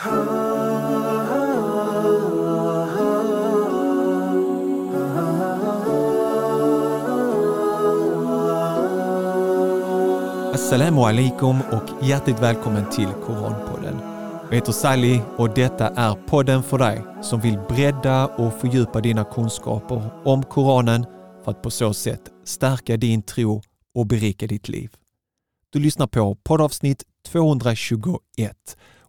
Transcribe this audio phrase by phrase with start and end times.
[0.00, 0.10] Assalamu
[11.00, 13.98] alaikum och hjärtligt välkommen till Koranpodden.
[14.48, 19.24] Jag heter Sally och detta är podden för dig som vill bredda och fördjupa dina
[19.24, 21.06] kunskaper om Koranen
[21.44, 23.62] för att på så sätt stärka din tro
[23.94, 24.90] och berika ditt liv.
[25.70, 28.56] Du lyssnar på poddavsnitt 221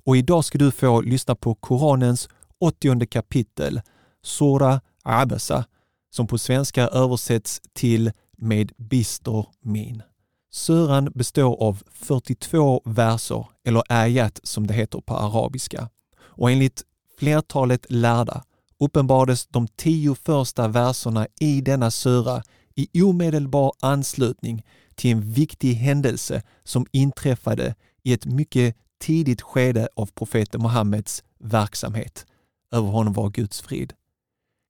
[0.04, 2.29] och idag ska du få lyssna på Koranens
[2.59, 3.82] 80 kapitel,
[4.24, 5.65] Sura Abasa,
[6.10, 10.04] som på svenska översätts till med bister min.
[10.51, 15.89] Suran består av 42 verser, eller ayat som det heter på arabiska.
[16.19, 16.83] Och enligt
[17.19, 18.43] flertalet lärda
[18.79, 22.43] uppenbarades de tio första verserna i denna sura
[22.75, 30.06] i omedelbar anslutning till en viktig händelse som inträffade i ett mycket tidigt skede av
[30.06, 32.26] profeten Muhammeds verksamhet.
[32.72, 33.94] Över honom var Guds frid.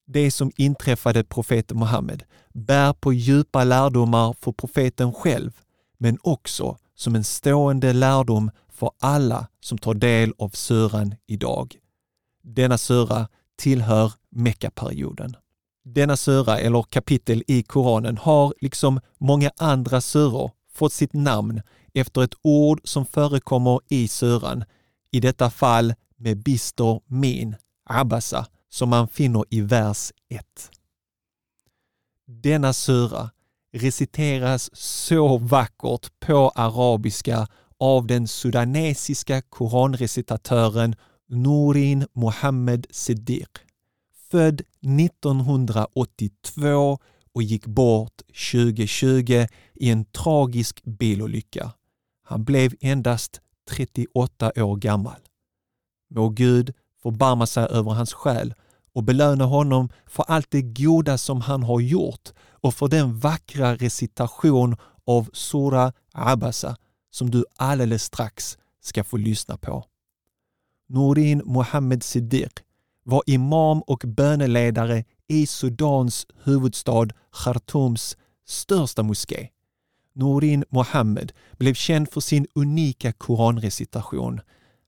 [0.07, 5.51] Det som inträffade profeten Muhammed bär på djupa lärdomar för profeten själv
[5.97, 11.75] men också som en stående lärdom för alla som tar del av suran idag.
[12.43, 13.27] Denna sura
[13.57, 15.35] tillhör Meckaperioden.
[15.85, 21.61] Denna sura, eller kapitel i Koranen, har liksom många andra suror fått sitt namn
[21.99, 24.63] efter ett ord som förekommer i suran,
[25.11, 27.55] i detta fall med bister min,
[27.85, 30.71] abasa, som man finner i vers 1.
[32.25, 33.29] Denna sura
[33.73, 37.47] reciteras så vackert på arabiska
[37.79, 40.95] av den sudanesiska koranrecitatören
[41.29, 43.49] Norin Mohammed Siddiq.
[44.31, 46.99] Född 1982
[47.33, 51.71] och gick bort 2020 i en tragisk bilolycka.
[52.29, 55.21] Han blev endast 38 år gammal.
[56.15, 58.53] Må Gud förbarma sig över hans själ
[58.93, 63.75] och belöna honom för allt det goda som han har gjort och för den vackra
[63.75, 66.77] recitation av Sura Abasa
[67.11, 69.85] som du alldeles strax ska få lyssna på.
[70.89, 72.53] Norin Mohammed Siddiq
[73.03, 78.17] var imam och böneledare i Sudans huvudstad Khartoums
[78.47, 79.49] största moské.
[80.19, 84.41] Norin Mohammed blev känd för sin unika koranrecitation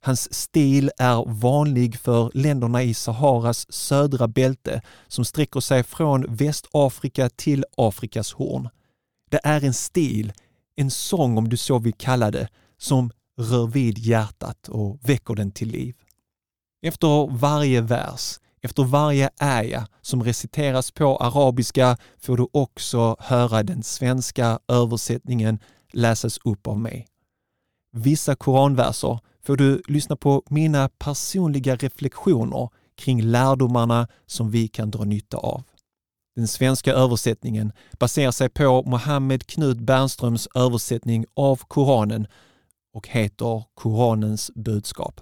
[0.03, 7.30] Hans stil är vanlig för länderna i Saharas södra bälte som sträcker sig från Västafrika
[7.30, 8.70] till Afrikas horn.
[9.30, 10.34] Det är en stil,
[10.75, 12.47] en sång om du så vill kalla det,
[12.78, 15.96] som rör vid hjärtat och väcker den till liv.
[16.81, 23.84] Efter varje vers, efter varje äja som reciteras på arabiska får du också höra den
[23.84, 25.60] svenska översättningen
[25.94, 27.08] läsas upp av mig.
[27.92, 35.04] Vissa koranverser får du lyssna på mina personliga reflektioner kring lärdomarna som vi kan dra
[35.04, 35.64] nytta av.
[36.36, 42.28] Den svenska översättningen baserar sig på Mohammed Knut Bernströms översättning av Koranen
[42.94, 45.22] och heter Koranens budskap.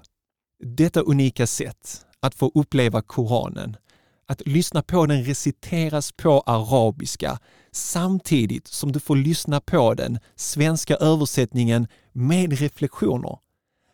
[0.63, 3.77] Detta unika sätt att få uppleva Koranen,
[4.25, 7.39] att lyssna på den reciteras på arabiska
[7.71, 13.39] samtidigt som du får lyssna på den svenska översättningen med reflektioner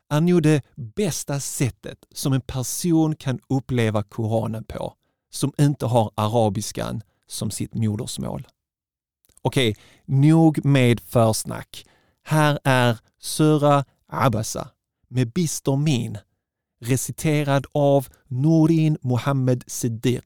[0.09, 4.93] är nog det bästa sättet som en person kan uppleva Koranen på
[5.29, 8.47] som inte har arabiskan som sitt modersmål.
[9.41, 9.75] Okej,
[10.05, 11.85] nog med försnack.
[12.23, 14.69] Här är Sura Abasa
[15.07, 16.17] med bister min
[16.80, 20.24] reciterad av Norin Mohammed Siddiq.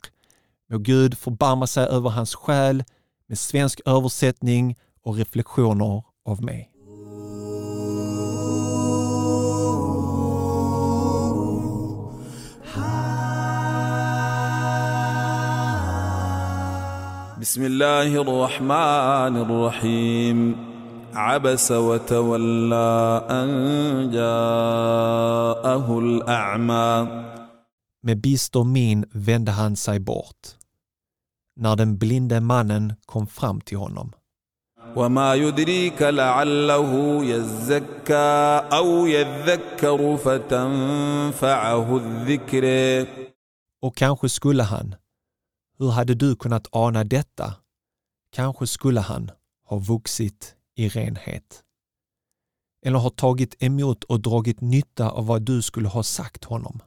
[0.71, 2.85] Må Gud förbarma sig över hans själ
[3.29, 6.71] med svensk översättning och reflektioner av mig.
[17.41, 20.68] بسم الله الرحمن الرحيم
[21.15, 27.25] عبس وتولى أن جاءه الأعمى
[28.03, 30.57] Med bister min vände han sig bort
[31.57, 34.11] när den blinde mannen kom fram till honom.
[34.97, 42.65] وما يدريك لعله يزكى أو يذكر فتنفعه الذكر
[43.83, 44.95] Och kanske skulle han,
[45.79, 47.55] hur hade du kunnat ana detta?
[48.33, 49.31] Kanske skulle han
[49.69, 51.64] ha vuxit i renhet.
[52.86, 56.80] Eller har tagit emot och dragit nytta av vad du skulle ha sagt honom.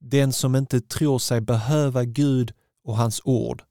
[0.00, 2.52] Den som inte tror sig behöva Gud
[2.84, 3.62] och hans ord,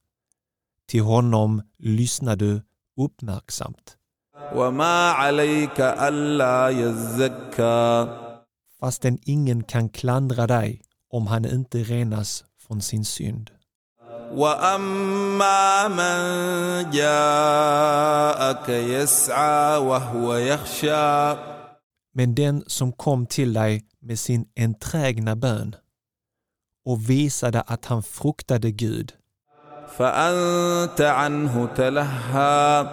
[0.88, 2.62] till honom lyssnar du
[2.98, 3.98] uppmärksamt.
[8.80, 13.51] Fastän ingen kan klandra dig om han inte renas från sin synd.
[14.33, 21.37] واما من جاءك يسعى وهو يخشى
[22.15, 25.75] Men den som kom till dig med sin enträgna bön
[26.87, 29.13] och visade att han fruktade Gud,
[29.97, 32.87] فانت عنه تلهى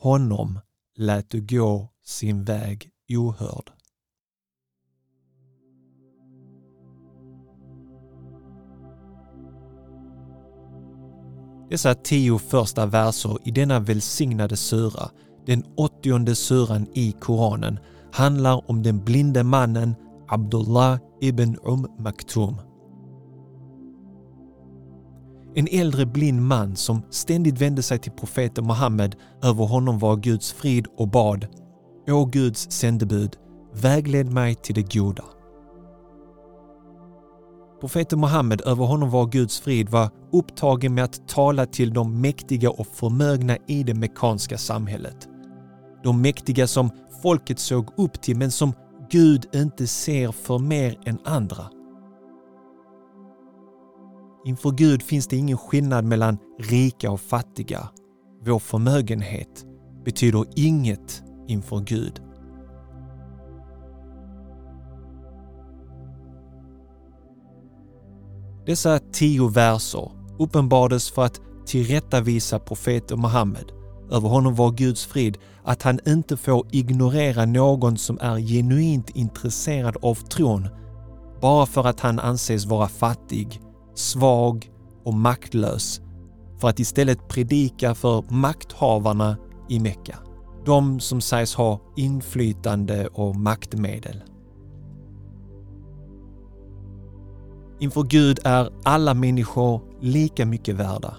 [0.00, 0.58] honom
[0.96, 3.73] lät du gå sin väg ohörd.
[11.69, 15.09] Dessa tio första verser i denna välsignade sura,
[15.45, 17.79] den åttionde suran i Koranen,
[18.11, 19.95] handlar om den blinde mannen
[20.27, 22.55] Abdullah ibn Um Maktum.
[25.55, 30.53] En äldre blind man som ständigt vände sig till profeten Muhammed över honom var Guds
[30.53, 31.47] frid och bad
[32.09, 33.35] Å Guds sändebud,
[33.73, 35.23] vägled mig till det goda.
[37.85, 42.69] Profeten Muhammed, över honom var Guds frid, var upptagen med att tala till de mäktiga
[42.69, 45.27] och förmögna i det mekanska samhället.
[46.03, 46.89] De mäktiga som
[47.21, 48.73] folket såg upp till men som
[49.09, 51.63] Gud inte ser för mer än andra.
[54.45, 57.89] Inför Gud finns det ingen skillnad mellan rika och fattiga.
[58.45, 59.65] Vår förmögenhet
[60.05, 62.24] betyder inget inför Gud.
[68.65, 73.71] Dessa tio verser uppenbarades för att tillrättavisa profeten Muhammed.
[74.11, 79.97] Över honom var Guds frid att han inte får ignorera någon som är genuint intresserad
[80.01, 80.67] av tron
[81.41, 83.61] bara för att han anses vara fattig,
[83.95, 84.69] svag
[85.03, 86.01] och maktlös
[86.61, 89.37] för att istället predika för makthavarna
[89.69, 90.17] i Mekka.
[90.65, 94.23] De som sägs ha inflytande och maktmedel.
[97.79, 101.17] Inför Gud är alla människor lika mycket värda.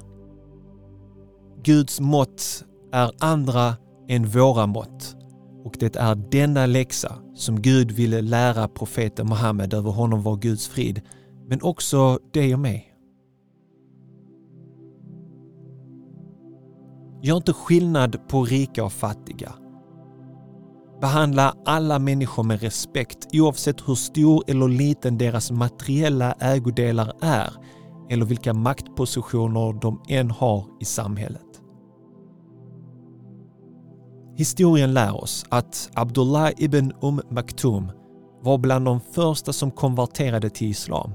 [1.63, 3.75] Guds mått är andra
[4.09, 5.17] än våra mått
[5.65, 10.69] och det är denna läxa som Gud ville lära profeten Muhammed över honom var Guds
[10.69, 11.03] frid,
[11.49, 12.93] men också dig och mig.
[17.23, 19.53] Gör inte skillnad på rika och fattiga.
[21.01, 27.53] Behandla alla människor med respekt oavsett hur stor eller liten deras materiella ägodelar är
[28.11, 31.43] eller vilka maktpositioner de än har i samhället.
[34.37, 37.91] Historien lär oss att Abdullah ibn Umm Maktum
[38.43, 41.13] var bland de första som konverterade till islam.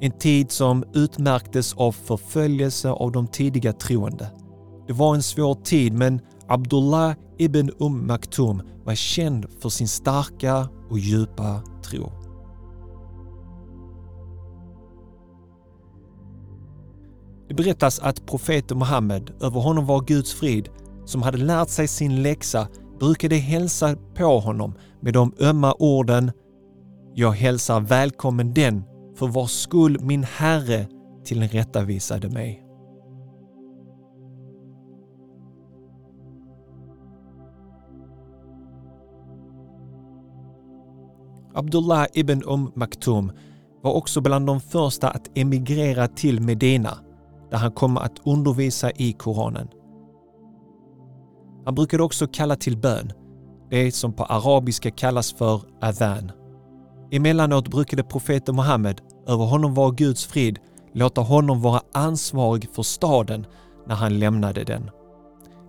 [0.00, 4.30] En tid som utmärktes av förföljelse av de tidiga troende.
[4.86, 10.68] Det var en svår tid men Abdullah ibn Umm Maktum var känd för sin starka
[10.90, 12.12] och djupa tro.
[17.48, 20.68] Det berättas att profeten Muhammed, över honom var Guds frid,
[21.04, 22.68] som hade lärt sig sin läxa
[23.00, 26.32] brukade hälsa på honom med de ömma orden
[27.14, 28.84] “Jag hälsar välkommen den
[29.18, 30.86] för vars skull min Herre
[31.24, 32.67] tillrättavisade mig”.
[41.54, 43.32] Abdullah ibn Um Maktum
[43.82, 46.98] var också bland de första att emigrera till Medina
[47.50, 49.68] där han kom att undervisa i Koranen.
[51.64, 53.12] Han brukade också kalla till bön,
[53.70, 56.32] det som på arabiska kallas för adhan.
[57.10, 60.58] Emellanåt brukade profeten Muhammed, över honom var Guds frid,
[60.94, 63.46] låta honom vara ansvarig för staden
[63.86, 64.90] när han lämnade den.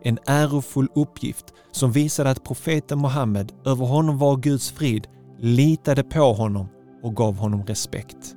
[0.04, 5.08] En ärofull uppgift som visade att profeten Muhammed, över honom var Guds frid,
[5.42, 6.68] litade på honom
[7.04, 8.36] och gav honom respekt.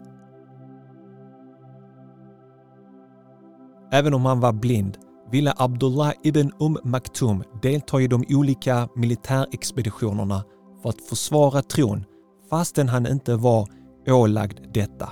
[3.92, 4.98] Även om han var blind
[5.30, 10.44] ville Abdullah ibn Um Maktum delta i de olika militärexpeditionerna
[10.82, 12.04] för att försvara tron
[12.50, 13.68] fastän han inte var
[14.08, 15.08] ålagd detta.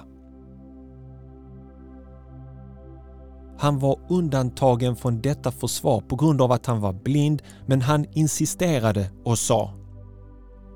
[3.59, 8.07] Han var undantagen från detta försvar på grund av att han var blind men han
[8.13, 9.80] insisterade och sa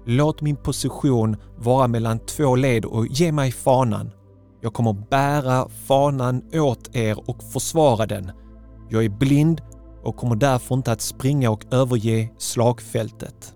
[0.06, 4.10] Låt min position vara mellan två led och ge mig fanan.
[4.60, 8.30] Jag kommer bära fanan åt er och försvara den.
[8.90, 9.60] Jag är blind
[10.02, 13.54] och kommer därför inte att springa och överge slagfältet.”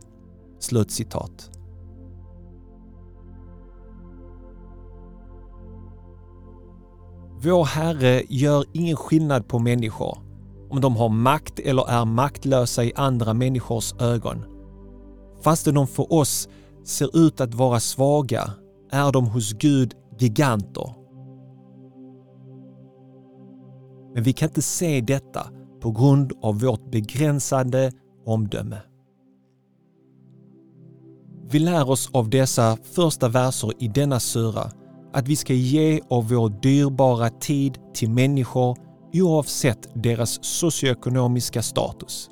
[0.60, 1.50] Slutcitat.
[7.40, 10.18] Vår Herre gör ingen skillnad på människor
[10.70, 14.57] om de har makt eller är maktlösa i andra människors ögon.
[15.40, 16.48] Fastän de för oss
[16.84, 18.50] ser ut att vara svaga
[18.90, 20.94] är de hos Gud giganter.
[24.14, 25.46] Men vi kan inte se detta
[25.80, 27.92] på grund av vårt begränsade
[28.26, 28.78] omdöme.
[31.50, 34.70] Vi lär oss av dessa första verser i denna sura
[35.12, 38.76] att vi ska ge av vår dyrbara tid till människor
[39.12, 42.30] oavsett deras socioekonomiska status.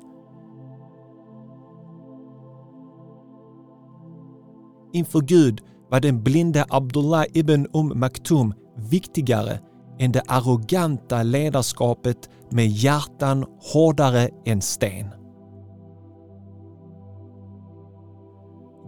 [4.93, 9.59] Inför Gud var den blinde Abdullah ibn Um Maktum viktigare
[9.99, 15.07] än det arroganta ledarskapet med hjärtan hårdare än sten.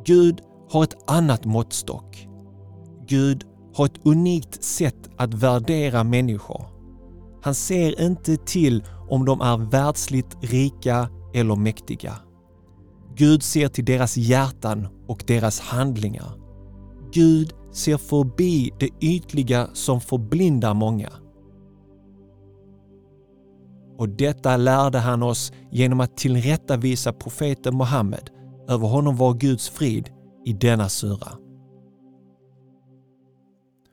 [0.05, 2.27] Gud har ett annat måttstock.
[3.07, 3.43] Gud
[3.75, 6.65] har ett unikt sätt att värdera människor.
[7.41, 12.13] Han ser inte till om de är världsligt rika eller mäktiga.
[13.19, 16.31] Gud ser till deras hjärtan och deras handlingar.
[17.11, 21.09] Gud ser förbi det ytliga som förblindar många.
[23.97, 28.29] Och detta lärde han oss genom att tillrättavisa profeten Muhammed,
[28.67, 30.09] över honom var Guds frid,
[30.45, 31.31] i denna sura.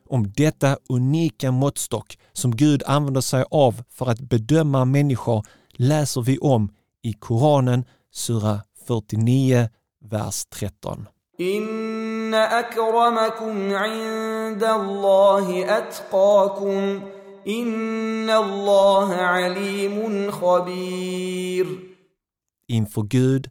[0.09, 6.39] Om detta unika måttstock som Gud använder sig av för att bedöma människor läser vi
[6.39, 9.69] om i Koranen, sura 49,
[10.01, 11.09] vers 13.
[11.39, 17.03] Inna akramakum inda Allahi atqakum
[22.69, 23.51] Inför Gud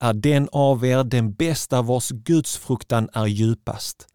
[0.00, 4.08] är den av er den bästa vars gudsfruktan är djupast.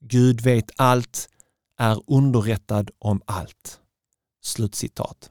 [0.00, 1.28] Gud vet allt,
[1.78, 3.80] är underrättad om allt.
[4.42, 5.30] Slutcitat.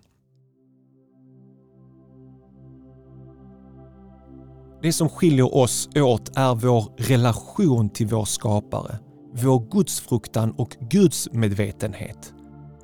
[4.82, 9.00] Det som skiljer oss åt är vår relation till vår skapare,
[9.34, 12.34] vår gudsfruktan och gudsmedvetenhet.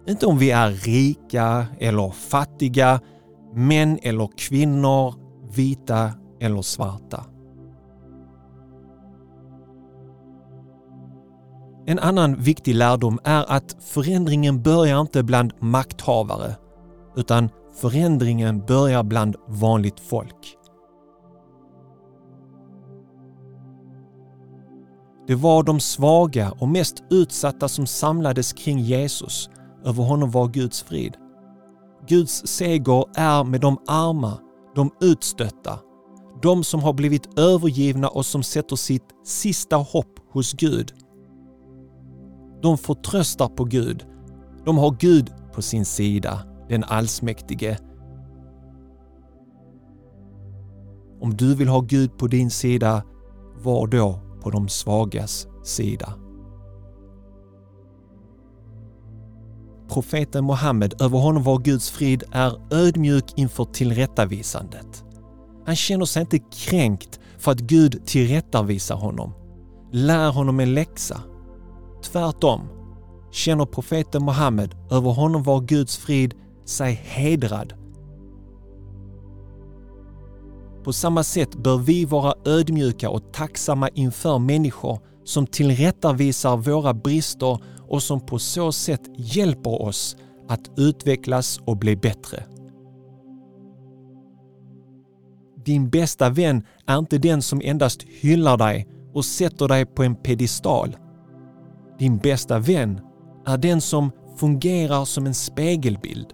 [0.07, 2.99] Inte om vi är rika eller fattiga,
[3.53, 5.13] män eller kvinnor,
[5.55, 7.25] vita eller svarta.
[11.87, 16.55] En annan viktig lärdom är att förändringen börjar inte bland makthavare,
[17.15, 17.49] utan
[17.81, 20.57] förändringen börjar bland vanligt folk.
[25.27, 29.49] Det var de svaga och mest utsatta som samlades kring Jesus.
[29.85, 31.17] Över honom var Guds frid.
[32.07, 34.39] Guds seger är med de arma,
[34.75, 35.79] de utstötta,
[36.41, 40.93] de som har blivit övergivna och som sätter sitt sista hopp hos Gud.
[42.61, 44.05] De förtröstar på Gud.
[44.65, 46.39] De har Gud på sin sida,
[46.69, 47.77] den allsmäktige.
[51.21, 53.03] Om du vill ha Gud på din sida,
[53.63, 56.13] var då på de svagas sida.
[59.89, 65.03] Profeten Muhammed, över honom var Guds frid, är ödmjuk inför tillrättavisandet.
[65.65, 69.33] Han känner sig inte kränkt för att Gud tillrättavisar honom,
[69.91, 71.21] lär honom en läxa.
[72.03, 72.61] Tvärtom
[73.31, 76.33] känner profeten Muhammed, över honom var Guds frid,
[76.65, 77.73] sig hedrad
[80.85, 87.59] på samma sätt bör vi vara ödmjuka och tacksamma inför människor som tillrättavisar våra brister
[87.87, 92.43] och som på så sätt hjälper oss att utvecklas och bli bättre.
[95.65, 100.15] Din bästa vän är inte den som endast hyllar dig och sätter dig på en
[100.15, 100.97] pedestal.
[101.99, 102.99] Din bästa vän
[103.45, 106.27] är den som fungerar som en spegelbild.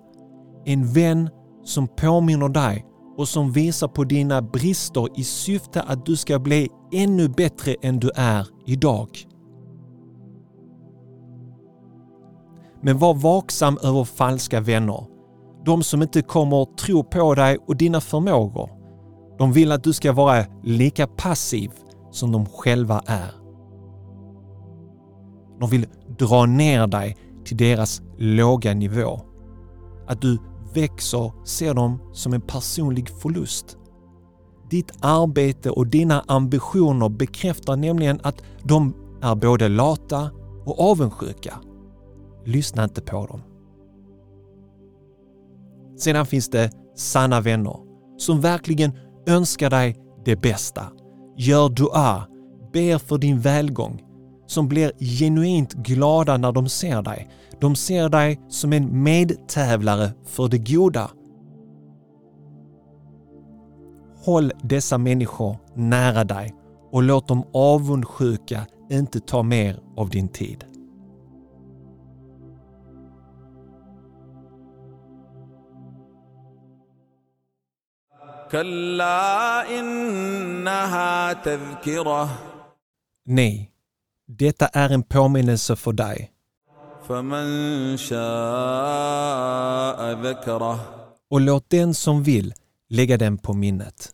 [0.65, 1.29] En vän
[1.63, 2.85] som påminner dig
[3.17, 7.99] och som visar på dina brister i syfte att du ska bli ännu bättre än
[7.99, 9.07] du är idag.
[12.81, 15.05] Men var vaksam över falska vänner.
[15.65, 18.69] De som inte kommer att tro på dig och dina förmågor.
[19.37, 21.71] De vill att du ska vara lika passiv
[22.11, 23.31] som de själva är.
[25.59, 25.87] De vill
[26.19, 29.21] dra ner dig till deras låga nivå.
[30.07, 30.37] Att du
[30.73, 33.77] växer ser de som en personlig förlust.
[34.69, 40.31] Ditt arbete och dina ambitioner bekräftar nämligen att de är både lata
[40.65, 41.53] och avundsjuka.
[42.45, 43.41] Lyssna inte på dem.
[45.97, 47.75] Sedan finns det sanna vänner
[48.17, 48.91] som verkligen
[49.27, 50.85] önskar dig det bästa,
[51.37, 52.27] gör dua,
[52.73, 54.01] ber för din välgång,
[54.47, 57.29] som blir genuint glada när de ser dig.
[57.61, 61.11] De ser dig som en medtävlare för det goda.
[64.25, 66.55] Håll dessa människor nära dig
[66.91, 70.65] och låt de avundsjuka inte ta mer av din tid.
[83.25, 83.71] Nej,
[84.27, 86.31] detta är en påminnelse för dig
[91.29, 92.53] och låt den som vill
[92.89, 94.11] lägga den på minnet.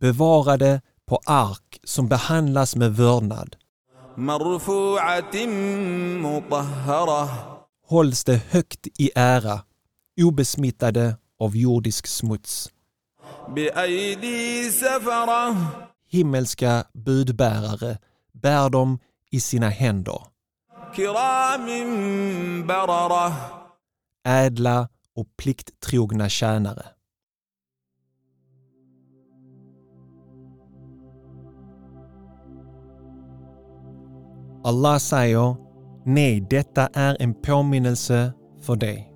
[0.00, 3.56] Bevarade på ark som behandlas med vördnad.
[7.86, 9.60] Hålls det högt i ära,
[10.20, 12.70] obesmittade av jordisk smuts.
[16.10, 17.98] Himmelska budbärare
[18.42, 18.98] bär dem
[19.30, 20.20] i sina händer.
[24.24, 26.84] Ädla och plikttrogna tjänare.
[34.64, 35.56] Allah säger
[36.04, 39.12] Nej, detta är en påminnelse för dig.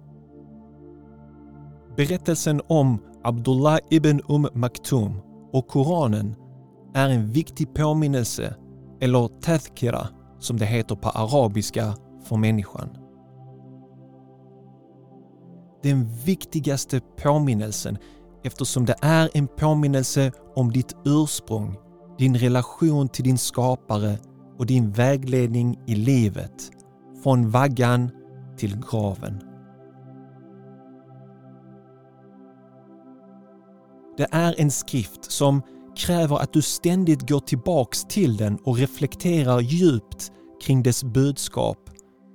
[1.96, 5.20] Berättelsen om Abdullah ibn Umm Maktum
[5.52, 6.34] och Koranen
[6.94, 8.56] är en viktig påminnelse
[9.00, 12.88] eller Tathkira som det heter på arabiska, för människan.
[15.82, 17.98] Den viktigaste påminnelsen
[18.44, 21.76] eftersom det är en påminnelse om ditt ursprung,
[22.18, 24.18] din relation till din skapare
[24.58, 26.70] och din vägledning i livet,
[27.22, 28.10] från vaggan
[28.56, 29.42] till graven.
[34.16, 35.62] Det är en skrift som
[35.96, 40.32] kräver att du ständigt går tillbaks till den och reflekterar djupt
[40.64, 41.90] kring dess budskap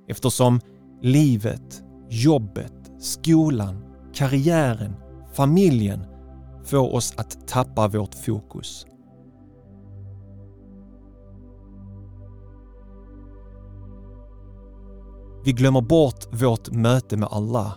[0.08, 0.60] eftersom
[1.02, 4.96] livet, jobbet, skolan, karriären,
[5.32, 6.06] familjen
[6.64, 8.86] får oss att tappa vårt fokus.
[15.44, 17.72] Vi glömmer bort vårt möte med Allah.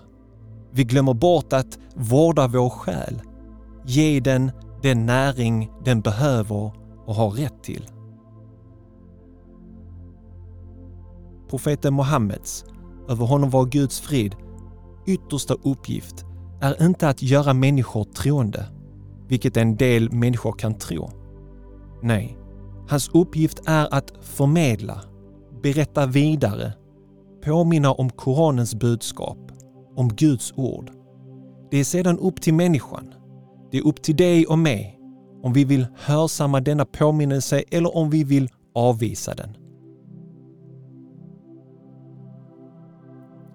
[0.71, 3.21] Vi glömmer bort att vårda vår själ,
[3.85, 4.51] ge den
[4.85, 6.71] den näring den behöver
[7.05, 7.87] och har rätt till.
[11.49, 12.65] Profeten Muhammeds,
[13.09, 14.35] över honom var Guds frid,
[15.07, 16.25] yttersta uppgift
[16.61, 18.65] är inte att göra människor troende,
[19.27, 21.09] vilket en del människor kan tro.
[22.01, 22.37] Nej,
[22.89, 25.01] hans uppgift är att förmedla,
[25.63, 26.73] berätta vidare,
[27.45, 29.51] påminna om Koranens budskap,
[29.95, 30.91] om Guds ord.
[31.71, 33.13] Det är sedan upp till människan.
[33.75, 34.99] Det är upp till dig och mig
[35.43, 39.57] om vi vill hörsamma denna påminnelse eller om vi vill avvisa den.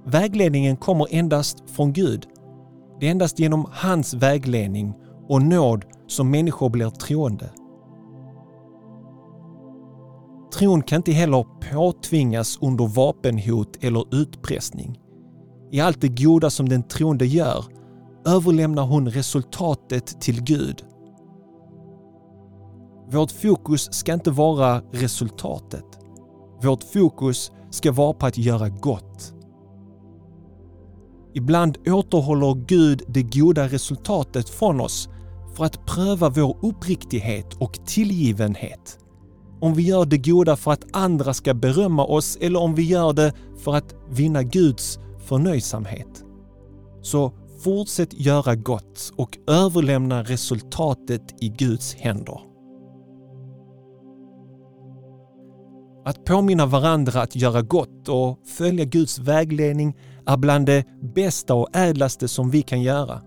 [0.07, 2.27] Vägledningen kommer endast från Gud.
[3.01, 4.95] Det är endast genom hans vägledning
[5.29, 7.51] och nåd som människor blir troende.
[10.59, 15.01] Tron kan inte heller påtvingas under vapenhot eller utpressning.
[15.71, 17.80] I allt det goda som den troende gör
[18.27, 20.85] överlämnar hon resultatet till Gud.
[23.11, 25.85] Vårt fokus ska inte vara resultatet.
[26.63, 29.35] Vårt fokus ska vara på att göra gott.
[31.35, 35.09] Ibland återhåller Gud det goda resultatet från oss
[35.55, 38.99] för att pröva vår uppriktighet och tillgivenhet.
[39.61, 43.13] Om vi gör det goda för att andra ska berömma oss eller om vi gör
[43.13, 46.25] det för att vinna Guds förnöjsamhet.
[47.03, 47.33] Så
[47.65, 52.41] fortsätt göra gott och överlämna resultatet i Guds händer.
[56.05, 59.97] Att påminna varandra att göra gott och följa Guds vägledning
[60.27, 63.23] är bland det bästa och ädlaste som vi kan göra.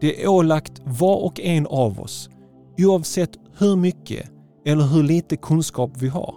[0.00, 2.30] Det är ålagt var och en av oss,
[2.78, 4.30] oavsett hur mycket
[4.64, 6.34] eller hur lite kunskap vi har.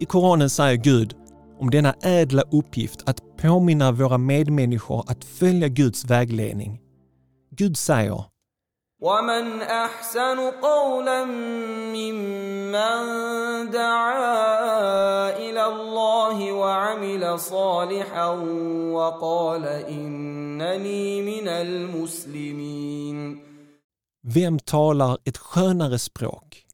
[0.00, 1.14] I Koranen säger Gud
[1.59, 6.81] om denna ädla uppgift att påminna våra medmänniskor att följa Guds vägledning.
[7.51, 8.25] Gud säger
[9.01, 11.25] ومن احسن قولا
[11.95, 12.71] ممن
[13.71, 18.29] دعا الى الله وعمل صالحا
[18.91, 23.45] وقال انني من المسلمين
[24.27, 26.65] Vem talar ett skönare språk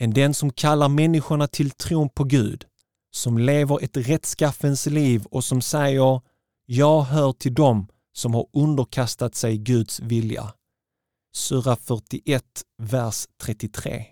[0.00, 2.64] än den som kallar människorna till tron på Gud,
[3.11, 6.21] som lever ett rättskaffens liv och som säger
[6.65, 10.53] “Jag hör till dem som har underkastat sig Guds vilja”.
[11.33, 12.43] Sura 41,
[12.77, 14.05] vers 33.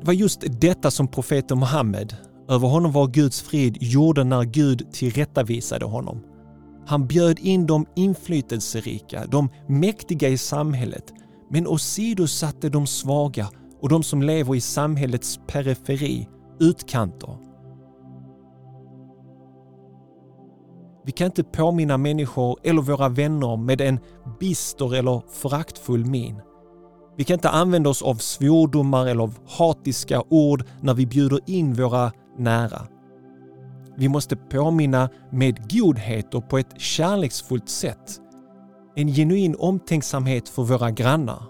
[0.00, 2.16] Det var just detta som profeten Muhammed,
[2.48, 6.20] Över honom var Guds frid gjorde när Gud tillrättavisade honom.
[6.86, 11.12] Han bjöd in de inflytelserika, de mäktiga i samhället,
[11.50, 13.48] men åsidosatte de svaga
[13.80, 16.28] och de som lever i samhällets periferi,
[16.60, 17.48] utkanter.
[21.04, 24.00] Vi kan inte påminna människor eller våra vänner med en
[24.40, 26.40] bister eller föraktfull min.
[27.16, 31.74] Vi kan inte använda oss av svordomar eller av hatiska ord när vi bjuder in
[31.74, 32.86] våra nära.
[33.96, 38.20] Vi måste påminna med godhet och på ett kärleksfullt sätt.
[38.96, 41.42] En genuin omtänksamhet för våra grannar.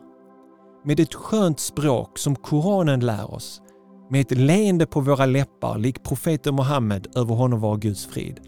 [0.85, 3.63] Med ett skönt språk som Koranen lär oss.
[4.11, 8.41] Med ett leende på våra läppar lik profeten Muhammed över honom var Guds frid.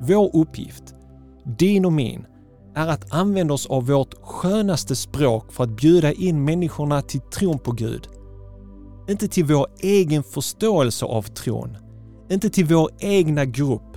[0.00, 0.94] Vår uppgift,
[1.44, 2.26] din och min,
[2.74, 7.58] är att använda oss av vårt skönaste språk för att bjuda in människorna till tron
[7.58, 8.08] på Gud.
[9.08, 11.76] Inte till vår egen förståelse av tron,
[12.30, 13.91] inte till vår egna grupp,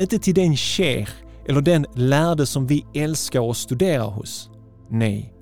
[0.00, 1.08] inte till den ker
[1.48, 4.50] eller den lärde som vi älskar och studerar hos.
[4.90, 5.34] Nej.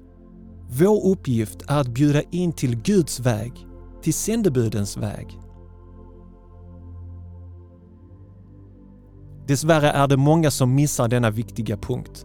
[0.70, 3.52] Vår uppgift är att bjuda in till Guds väg,
[4.02, 5.38] till sändebudens väg.
[9.46, 12.24] Dessvärre är det många som missar denna viktiga punkt.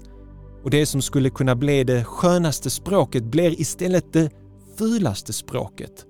[0.64, 4.32] Och det som skulle kunna bli det skönaste språket blir istället det
[4.78, 6.06] fulaste språket.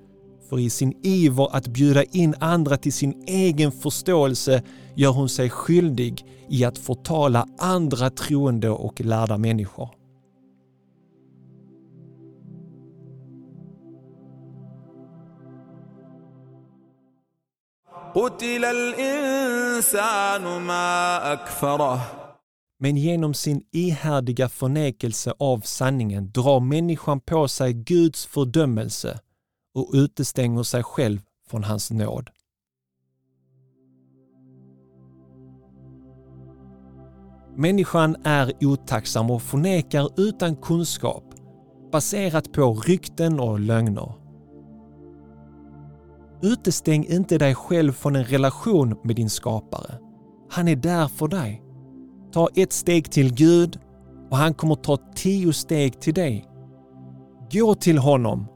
[0.50, 4.64] För i sin iver att bjuda in andra till sin egen förståelse
[4.96, 9.90] gör hon sig skyldig i att förtala andra troende och lärda människor.
[22.80, 29.20] Men genom sin ihärdiga förnekelse av sanningen drar människan på sig Guds fördömelse
[29.78, 32.30] och utestänger sig själv från hans nåd.
[37.56, 41.24] Människan är otacksam och förnekar utan kunskap
[41.92, 44.14] baserat på rykten och lögner.
[46.42, 50.00] Utestäng inte dig själv från en relation med din skapare.
[50.50, 51.64] Han är där för dig.
[52.32, 53.80] Ta ett steg till Gud
[54.30, 56.46] och han kommer ta tio steg till dig.
[57.52, 58.48] Gå till honom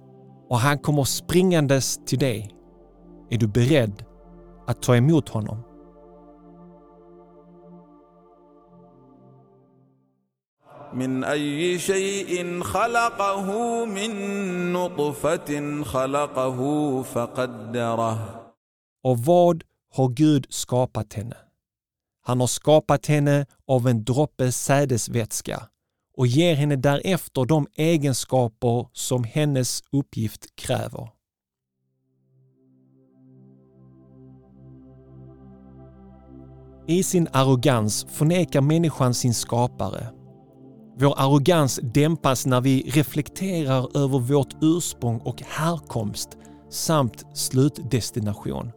[0.51, 2.51] och han kommer springandes till dig.
[3.31, 4.05] Är du beredd
[4.67, 5.63] att ta emot honom?
[10.93, 13.49] من أي شيء خلقه
[13.85, 14.13] من
[14.73, 16.59] نطفة خلقه
[17.03, 18.43] فقدره
[19.05, 19.63] Och vad
[19.95, 21.37] har Gud skapat henne?
[22.23, 25.69] Han har skapat henne av en droppe sädesvätska
[26.18, 31.10] och ger henne därefter de egenskaper som hennes uppgift kräver.
[36.88, 40.08] I sin arrogans förnekar människan sin skapare.
[41.00, 46.38] Vår arrogans dämpas när vi reflekterar över vårt ursprung och härkomst
[46.70, 48.72] samt slutdestination.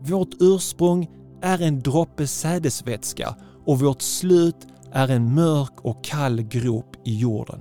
[0.00, 1.10] Vårt ursprung
[1.42, 7.60] är en droppe sädesvätska och vårt slut är en mörk och kall grop i jorden.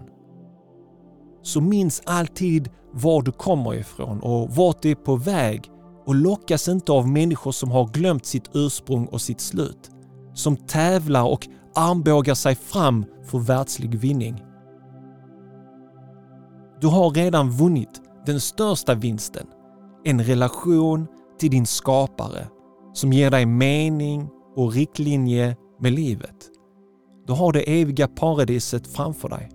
[1.41, 5.71] Så minns alltid var du kommer ifrån och vart du är på väg
[6.05, 9.91] och lockas inte av människor som har glömt sitt ursprung och sitt slut.
[10.33, 14.43] Som tävlar och armbågar sig fram för världslig vinning.
[16.81, 19.47] Du har redan vunnit den största vinsten.
[20.03, 21.07] En relation
[21.39, 22.47] till din skapare
[22.93, 26.58] som ger dig mening och riktlinje med livet.
[27.28, 29.50] Du har det eviga paradiset framför dig.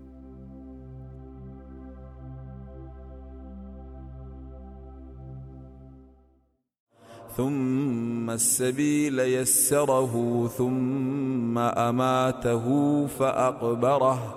[7.40, 12.66] ثم السبيل يسره ثم أماته
[13.08, 14.36] فأقبره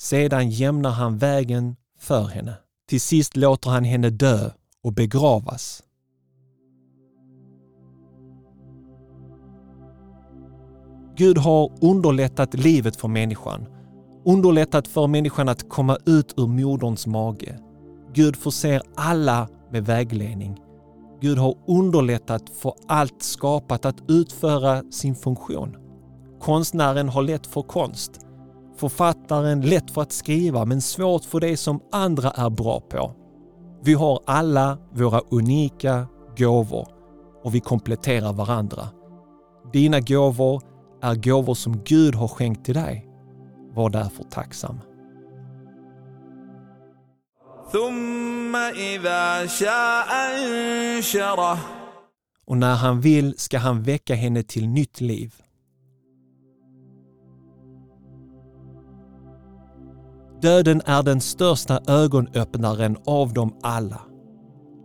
[0.00, 2.54] Sedan jämnar han vägen för henne.
[2.88, 4.50] Till sist låter han henne dö
[4.84, 5.82] och begravas.
[11.17, 13.65] Gud har underlättat livet för människan.
[14.25, 17.59] Underlättat för människan att komma ut ur moderns mage.
[18.13, 20.59] Gud förser alla med vägledning.
[21.21, 25.75] Gud har underlättat för allt skapat att utföra sin funktion.
[26.41, 28.11] Konstnären har lätt för konst.
[28.77, 33.11] Författaren lätt för att skriva men svårt för det som andra är bra på.
[33.83, 36.87] Vi har alla våra unika gåvor
[37.43, 38.87] och vi kompletterar varandra.
[39.73, 40.74] Dina gåvor
[41.05, 43.07] är gåvor som Gud har skänkt till dig.
[43.73, 44.79] Var därför tacksam.
[52.45, 55.33] Och när han vill ska han väcka henne till nytt liv.
[60.41, 64.01] Döden är den största ögonöppnaren av dem alla.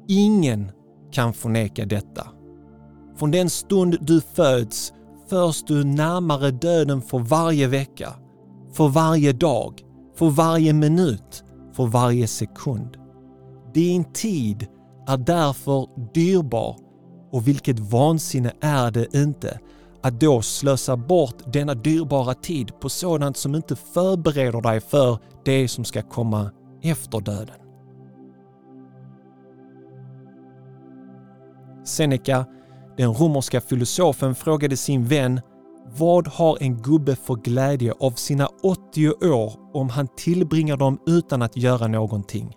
[0.09, 0.73] Ingen
[1.13, 2.27] kan förneka detta.
[3.17, 4.93] Från den stund du föds
[5.31, 8.15] förs du närmare döden för varje vecka,
[8.73, 9.83] för varje dag,
[10.17, 12.97] för varje minut, för varje sekund.
[13.75, 14.67] Din tid
[15.07, 16.77] är därför dyrbar
[17.33, 19.61] och vilket vansinne är det inte
[20.03, 25.69] att då slösa bort denna dyrbara tid på sådant som inte förbereder dig för det
[25.69, 26.51] som ska komma
[26.83, 27.57] efter döden.
[31.85, 32.47] Seneca,
[33.01, 35.41] den romerska filosofen frågade sin vän
[35.99, 41.43] “Vad har en gubbe för glädje av sina 80 år om han tillbringar dem utan
[41.43, 42.55] att göra någonting?”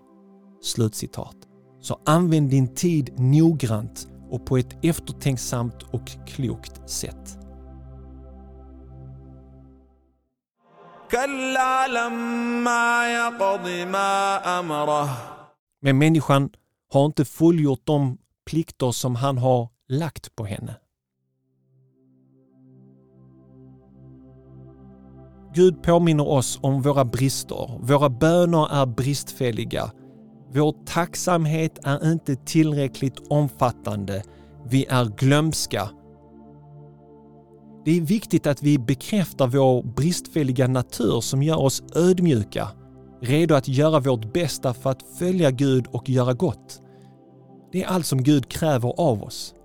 [0.61, 1.35] Slutcitat.
[1.81, 7.37] Så använd din tid noggrant och på ett eftertänksamt och klokt sätt.
[15.81, 16.49] Men människan
[16.93, 20.75] har inte fullgjort de plikter som han har lagt på henne.
[25.55, 27.79] Gud påminner oss om våra brister.
[27.81, 29.91] Våra böner är bristfälliga.
[30.53, 34.23] Vår tacksamhet är inte tillräckligt omfattande.
[34.65, 35.89] Vi är glömska.
[37.85, 42.67] Det är viktigt att vi bekräftar vår bristfälliga natur som gör oss ödmjuka,
[43.21, 46.81] redo att göra vårt bästa för att följa Gud och göra gott.
[47.71, 49.55] Det är allt som Gud kräver av oss.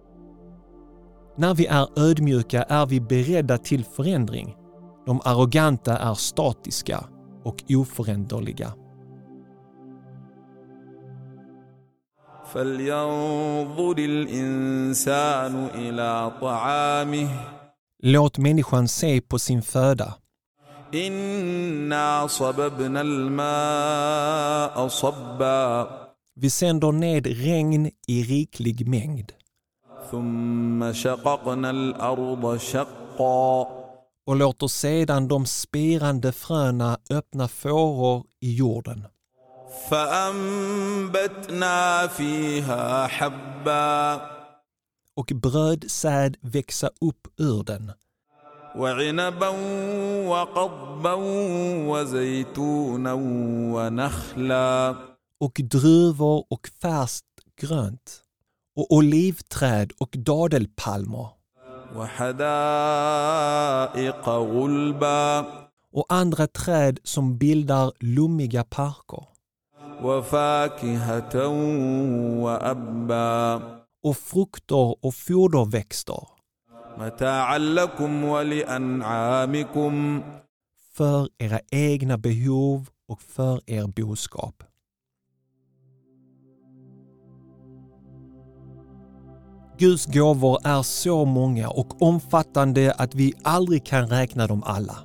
[1.38, 4.56] När vi är ödmjuka är vi beredda till förändring.
[5.06, 7.04] De arroganta är statiska
[7.44, 8.72] och oföränderliga.
[18.02, 20.14] Låt människan se på sin föda.
[26.34, 29.32] Vi sänder ned regn i riklig mängd.
[30.10, 33.66] ثم شققنا الأرض شقا
[34.26, 39.06] och låter sedan de spirande fröna öppna fåror i jorden.
[39.90, 44.20] فأنبتنا فيها حبا
[45.16, 47.92] och brödsäd växa upp ur den
[48.76, 49.48] وعنبا
[50.28, 51.14] وقضبا
[51.88, 53.12] وزيتونا
[53.74, 54.94] ونخلا
[55.40, 57.24] och druvor och färskt
[57.60, 58.27] grönt
[58.78, 61.28] och olivträd och dadelpalmer.
[65.92, 69.24] Och andra träd som bildar lummiga parker.
[74.02, 76.28] Och frukter och foderväxter.
[80.94, 84.67] För era egna behov och för er boskap.
[89.78, 94.96] Guds gåvor är så många och omfattande att vi aldrig kan räkna dem alla.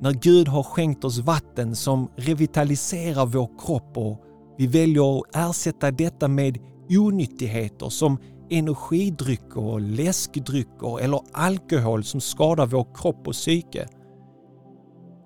[0.00, 4.20] När Gud har skänkt oss vatten som revitaliserar vår kropp och
[4.58, 6.58] vi väljer att ersätta detta med
[6.90, 8.18] onyttigheter som
[8.50, 13.88] energidrycker, läskdrycker eller alkohol som skadar vår kropp och psyke.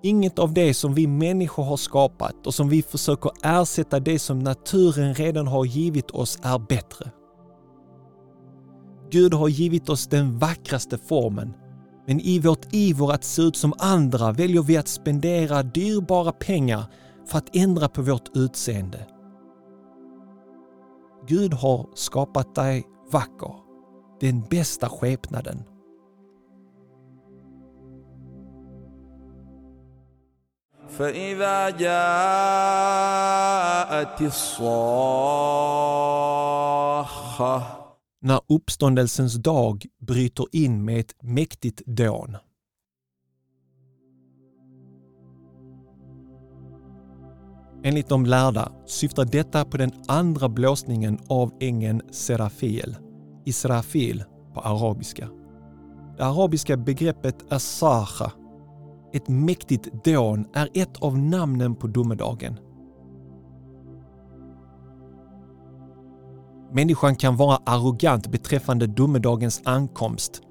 [0.03, 4.39] Inget av det som vi människor har skapat och som vi försöker ersätta det som
[4.39, 7.11] naturen redan har givit oss är bättre.
[9.10, 11.54] Gud har givit oss den vackraste formen
[12.06, 16.84] men i vårt iver att se ut som andra väljer vi att spendera dyrbara pengar
[17.26, 19.06] för att ändra på vårt utseende.
[21.26, 23.54] Gud har skapat dig vacker,
[24.20, 25.64] den bästa skepnaden.
[30.88, 31.90] فإذا جاءت
[34.22, 35.44] الصاخة
[38.21, 42.37] när uppståndelsens dag bryter in med ett mäktigt dån.
[47.83, 52.97] Enligt de lärda syftar detta på den andra blåsningen av ängeln Serafil,
[53.45, 55.29] Israfil på arabiska.
[56.17, 58.31] Det arabiska begreppet asaha,
[59.13, 62.59] ett mäktigt dån, är ett av namnen på domedagen.
[66.71, 70.41] Människan kan vara arrogant beträffande domedagens ankomst.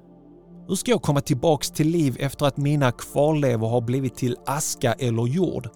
[0.69, 4.93] Hur ska jag komma tillbaks till liv efter att mina kvarlevor har blivit till aska
[4.93, 5.69] eller jord?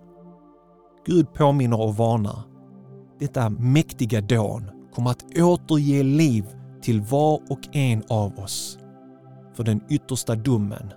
[1.07, 2.43] Gud påminner och varnar.
[3.19, 6.45] detta mäktiga dån kommer att återge liv
[6.83, 8.79] till var och en av oss.
[9.55, 10.93] För den yttersta domen.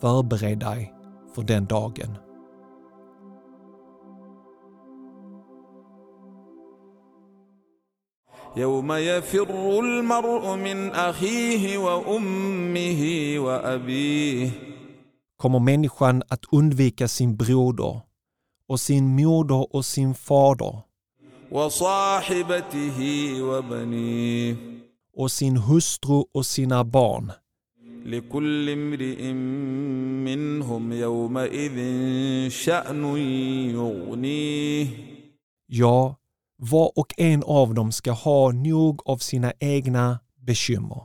[0.00, 0.94] Förbered dig
[1.34, 2.16] för den dagen.
[8.57, 13.01] يوم يفر المرء من أخيه وأمه
[13.39, 14.49] وأبيه
[15.37, 18.01] kommer människan att undvika sin broder
[18.67, 20.73] och sin moder och sin fader
[21.51, 22.97] وصاحبته
[23.41, 24.55] وبنيه
[25.17, 27.31] och sin hustru och sina barn.
[28.05, 29.31] لكل امرئ
[30.25, 31.77] منهم يومئذ
[32.49, 33.17] شأن
[33.75, 34.87] يغنيه
[35.69, 36.15] Ja,
[36.56, 41.02] var och en av dem ska ha nog av sina egna bekymmer.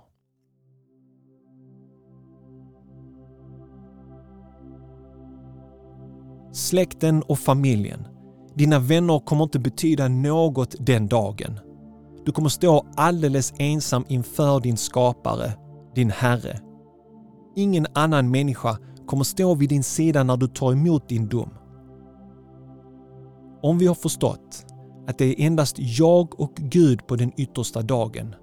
[6.54, 8.08] Släkten och familjen,
[8.56, 11.60] dina vänner kommer inte betyda något den dagen.
[12.26, 15.54] Du kommer stå alldeles ensam inför din skapare,
[15.96, 16.60] din Herre.
[17.56, 21.50] Ingen annan människa kommer stå vid din sida när du tar emot din dom.
[23.62, 24.66] Om vi har förstått
[25.12, 28.36] att det är endast jag och Gud på den yttersta dagen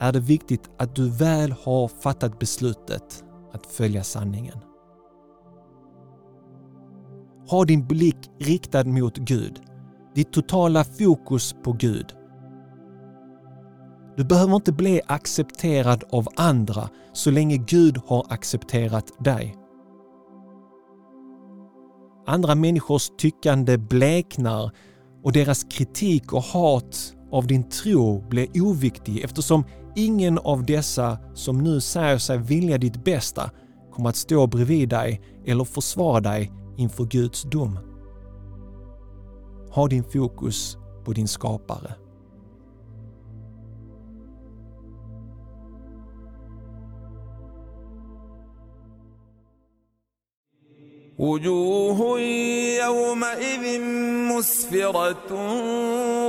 [0.00, 4.58] är det viktigt att du väl har fattat beslutet att följa sanningen.
[7.50, 9.60] Ha din blick riktad mot Gud,
[10.14, 12.14] ditt totala fokus på Gud.
[14.16, 19.56] Du behöver inte bli accepterad av andra så länge Gud har accepterat dig.
[22.26, 24.70] Andra människors tyckande bleknar
[25.22, 29.64] och deras kritik och hat av din tro blir oviktig eftersom
[29.96, 33.50] ingen av dessa som nu säger sig vilja ditt bästa
[33.92, 37.78] kommer att stå bredvid dig eller försvara dig inför Guds dom.
[39.70, 41.94] Ha din fokus på din skapare.
[51.17, 52.19] وجوه
[52.85, 53.81] يومئذ
[54.31, 55.29] مسفرة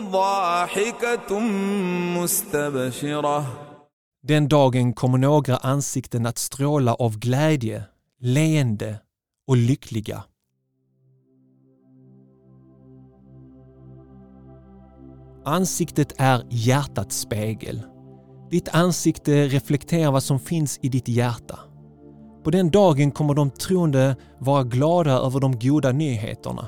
[0.01, 1.39] ضاحكة
[2.19, 3.45] مستبشرة
[4.25, 7.85] Den dagen kommer några ansikten att stråla av glädje,
[8.21, 9.01] leende
[9.49, 10.25] och lyckliga.
[15.45, 17.83] Ansiktet är hjärtats spegel.
[18.51, 21.66] Ditt ansikte reflekterar vad som finns i ditt hjärta.
[22.48, 26.68] På den dagen kommer de troende vara glada över de goda nyheterna.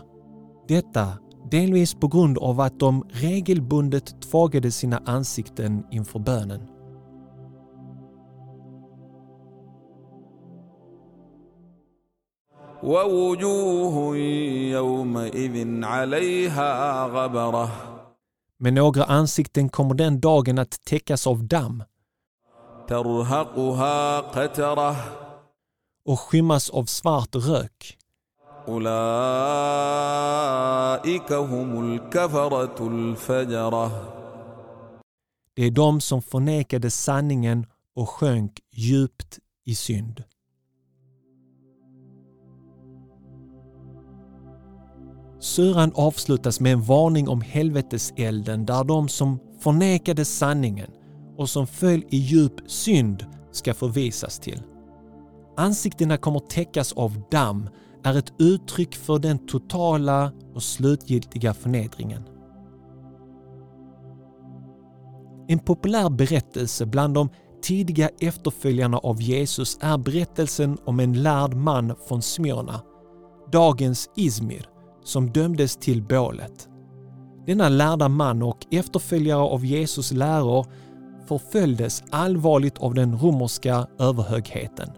[0.68, 1.08] Detta
[1.52, 6.62] delvis på grund av att de regelbundet tvagade sina ansikten inför bönen.
[18.58, 21.84] Men några ansikten kommer den dagen att täckas av damm
[26.10, 27.98] och skymmas av svart rök.
[35.54, 40.24] Det är de som förnekade sanningen och sjönk djupt i synd.
[45.40, 50.92] Suran avslutas med en varning om helveteselden där de som förnekade sanningen
[51.38, 54.64] och som föll i djup synd ska förvisas till.
[55.60, 57.70] Ansiktena kommer täckas av damm
[58.04, 62.24] är ett uttryck för den totala och slutgiltiga förnedringen.
[65.48, 67.30] En populär berättelse bland de
[67.62, 72.82] tidiga efterföljarna av Jesus är berättelsen om en lärd man från Smyrna,
[73.52, 74.66] dagens Izmir,
[75.04, 76.70] som dömdes till bålet.
[77.46, 80.66] Denna lärda man och efterföljare av Jesus läror
[81.28, 84.90] förföljdes allvarligt av den romerska överhögheten.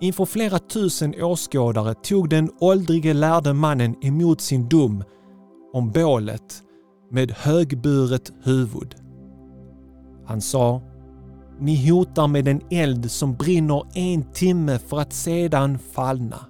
[0.00, 5.04] Inför flera tusen åskådare tog den åldrige lärde mannen emot sin dom
[5.72, 6.62] om bålet
[7.10, 8.94] med högburet huvud.
[10.26, 10.82] Han sa
[11.60, 16.40] Ni hotar med en eld som brinner en timme för att sedan fallna.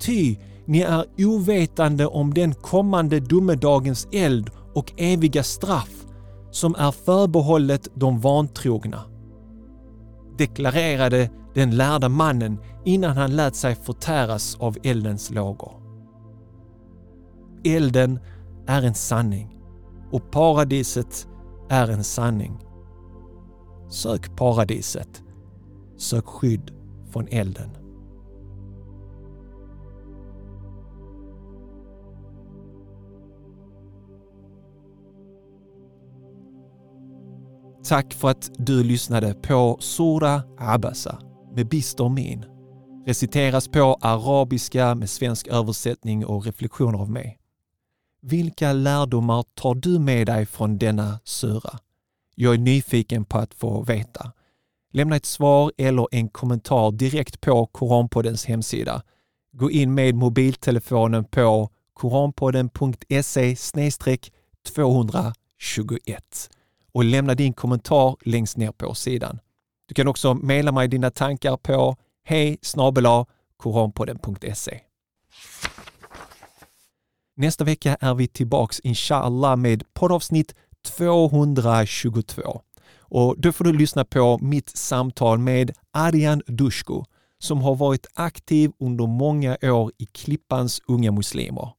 [0.00, 0.36] Ty
[0.66, 6.06] ni är ovetande om den kommande domedagens eld och eviga straff
[6.50, 9.00] som är förbehållet de vantrogna.
[10.38, 15.72] Deklarerade den lärda mannen innan han lät sig förtäras av eldens lågor.
[17.64, 18.18] Elden
[18.66, 19.56] är en sanning
[20.10, 21.28] och paradiset
[21.68, 22.58] är en sanning.
[23.88, 25.22] Sök paradiset.
[25.96, 26.70] Sök skydd
[27.10, 27.70] från elden.
[37.84, 41.29] Tack för att du lyssnade på Sura Abasa
[41.60, 42.44] med bister min.
[43.06, 47.38] Reciteras på arabiska med svensk översättning och reflektioner av mig.
[48.22, 51.78] Vilka lärdomar tar du med dig från denna sura?
[52.34, 54.32] Jag är nyfiken på att få veta.
[54.92, 59.02] Lämna ett svar eller en kommentar direkt på Koranpoddens hemsida.
[59.52, 63.56] Gå in med mobiltelefonen på koranpodden.se
[64.74, 66.50] 221
[66.92, 69.38] och lämna din kommentar längst ner på sidan.
[69.90, 72.58] Du kan också mejla mig dina tankar på hej
[73.56, 74.80] koranpodden.se.
[77.36, 80.54] Nästa vecka är vi tillbaks inshallah med poddavsnitt
[80.86, 82.60] 222.
[82.98, 87.04] Och då får du lyssna på mitt samtal med Arjan Dushko
[87.38, 91.72] som har varit aktiv under många år i Klippans unga muslimer.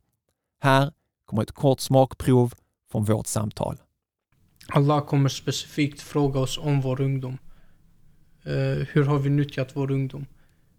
[0.62, 0.92] Här
[1.26, 2.54] kommer ett kort smakprov
[2.92, 3.78] från vårt samtal.
[4.68, 7.38] Allah kommer specifikt fråga oss om vår ungdom.
[8.44, 10.26] Eh, hur har vi nyttjat vår ungdom?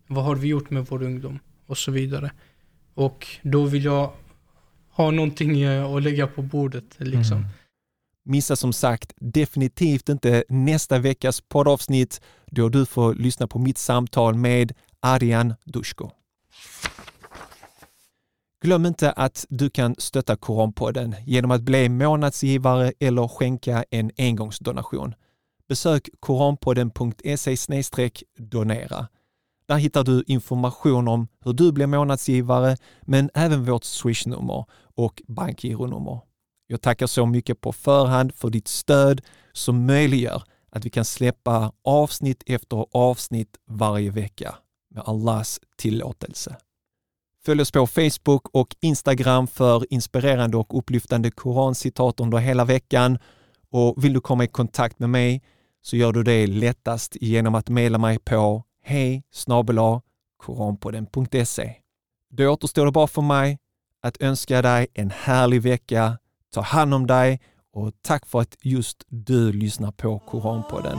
[0.06, 1.38] Vad har vi gjort med vår ungdom?
[1.66, 2.32] Och så vidare.
[2.94, 4.12] Och då vill jag
[4.90, 7.38] ha någonting eh, att lägga på bordet liksom.
[7.38, 7.48] Mm.
[8.24, 14.34] Missa som sagt definitivt inte nästa veckas poddavsnitt då du får lyssna på mitt samtal
[14.34, 16.10] med Arjan Dusko.
[18.62, 25.14] Glöm inte att du kan stötta Koranpodden genom att bli månadsgivare eller skänka en engångsdonation.
[25.73, 27.57] Besök koranpodden.se
[28.39, 29.09] donera.
[29.68, 34.64] Där hittar du information om hur du blir månadsgivare, men även vårt swishnummer
[34.95, 36.20] och bankgironummer.
[36.66, 39.20] Jag tackar så mycket på förhand för ditt stöd
[39.53, 44.55] som möjliggör att vi kan släppa avsnitt efter avsnitt varje vecka
[44.95, 46.57] med Allahs tillåtelse.
[47.45, 53.18] Följ oss på Facebook och Instagram för inspirerande och upplyftande korancitat under hela veckan.
[53.70, 55.43] Och vill du komma i kontakt med mig
[55.83, 59.22] så gör du det lättast genom att mejla mig på hej
[60.39, 61.74] koranpodden.se.
[62.30, 63.59] Då återstår det bara för mig
[64.03, 66.18] att önska dig en härlig vecka.
[66.55, 67.41] Ta hand om dig
[67.72, 70.99] och tack för att just du lyssnar på Koranpodden.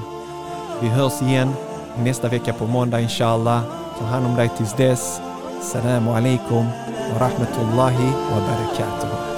[0.81, 1.53] Vi hörs igen
[1.97, 3.63] nästa vecka på måndag inshallah.
[3.99, 5.21] Ta hand om dig tills dess.
[5.61, 6.65] Salam alaikum
[7.11, 9.32] wa rahmatullahi wa barakatuh.